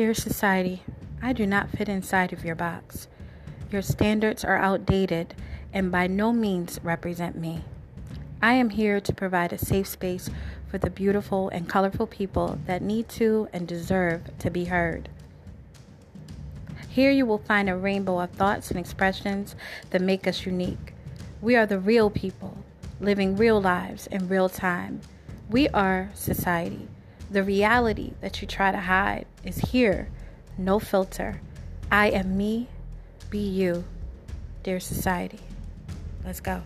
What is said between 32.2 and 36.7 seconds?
me, be you, dear society. Let's go.